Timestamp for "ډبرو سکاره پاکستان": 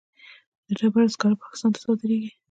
0.79-1.69